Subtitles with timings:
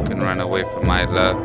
[0.00, 1.36] You can run away from my love.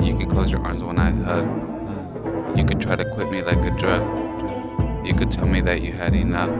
[0.00, 2.56] You can close your arms when I hug.
[2.56, 4.00] You could try to quit me like a drug.
[5.04, 6.50] You could tell me that you had enough.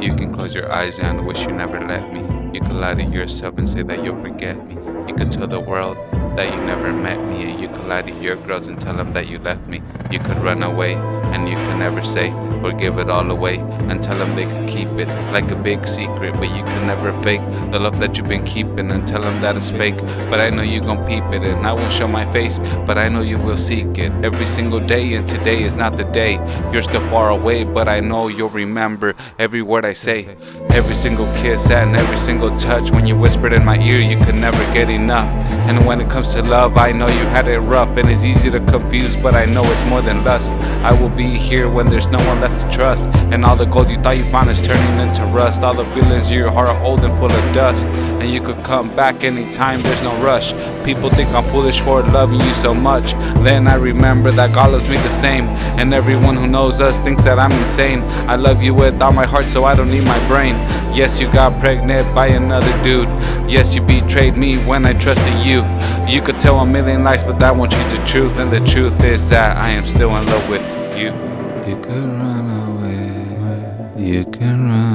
[0.00, 2.20] You can close your eyes and wish you never let me.
[2.54, 4.74] You could lie to yourself and say that you'll forget me.
[5.08, 5.96] You could tell the world
[6.36, 7.50] that you never met me.
[7.50, 9.82] And you could lie to your girls and tell them that you left me.
[10.12, 12.30] You could run away and you could never say
[12.64, 15.86] or give it all away and tell them they could keep it like a big
[15.86, 16.32] secret.
[16.34, 17.40] But you can never fake
[17.72, 19.96] the love that you've been keeping and tell them that it's fake.
[20.30, 23.08] But I know you gon' peep it and I won't show my face, but I
[23.08, 25.14] know you will seek it every single day.
[25.14, 26.34] And today is not the day.
[26.72, 30.36] You're still far away, but I know you'll remember every word I say,
[30.70, 32.90] every single kiss and every single touch.
[32.90, 35.28] When you whispered in my ear, you could never get enough.
[35.68, 38.50] And when it comes to love, I know you had it rough and it's easy
[38.50, 40.54] to confuse, but I know it's more than lust.
[40.82, 43.06] I will be here when there's no one left to trust.
[43.32, 45.62] And all the gold you thought you found is turning into rust.
[45.62, 47.88] All the feelings in your heart are old and full of dust.
[47.88, 50.52] And you could come back anytime, there's no rush.
[50.84, 53.12] People think I'm foolish for loving you so much.
[53.42, 55.44] Then I remember that God loves me the same.
[55.78, 58.02] And everyone who knows us thinks that I'm insane.
[58.28, 60.54] I love you with all my heart, so I don't need my brain.
[60.94, 63.08] Yes, you got pregnant by another dude.
[63.48, 65.62] Yes, you betrayed me when I trusted you.
[66.08, 68.38] You could tell a million lies, but that won't change the truth.
[68.38, 70.62] And the truth is that I am still in love with
[70.98, 71.27] you.
[71.68, 74.02] You can run away.
[74.02, 74.87] You can run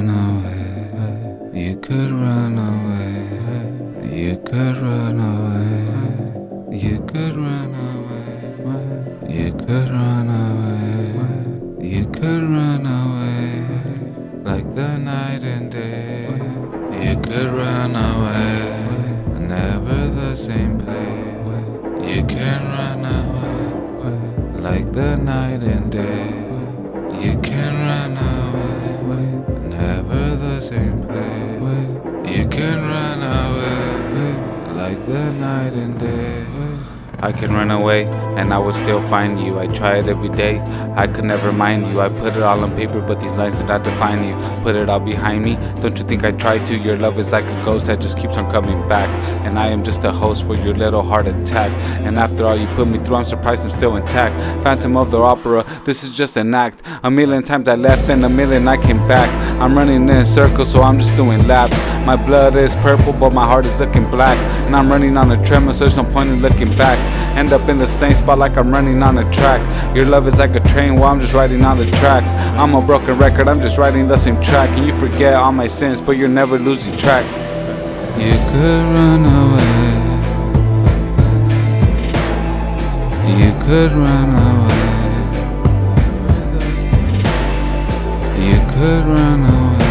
[30.64, 31.60] same place.
[31.60, 36.93] With You can run away, like the night and day.
[37.24, 38.04] I can run away
[38.36, 39.58] and I will still find you.
[39.58, 40.60] I try it every day,
[40.94, 42.02] I could never mind you.
[42.02, 44.34] I put it all on paper, but these lines do not define you.
[44.62, 46.76] Put it all behind me, don't you think I try to?
[46.76, 49.08] Your love is like a ghost that just keeps on coming back.
[49.46, 51.70] And I am just a host for your little heart attack.
[52.04, 54.34] And after all you put me through, I'm surprised I'm still intact.
[54.62, 56.82] Phantom of the Opera, this is just an act.
[57.04, 59.30] A million times I left and a million I came back.
[59.62, 61.80] I'm running in circles, so I'm just doing laps.
[62.04, 64.36] My blood is purple, but my heart is looking black.
[64.66, 66.98] And I'm running on a treadmill, so there's no point in looking back.
[67.36, 69.60] End up in the same spot like I'm running on a track.
[69.94, 72.22] Your love is like a train while I'm just riding on the track.
[72.58, 74.70] I'm a broken record, I'm just riding the same track.
[74.70, 77.24] And you forget all my sins, but you're never losing track.
[78.16, 80.04] You could run away.
[83.26, 84.74] You could run away.
[88.38, 89.84] You could run away.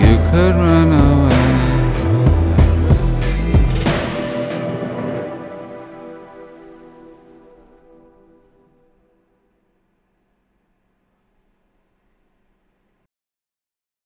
[0.00, 0.83] You could run away.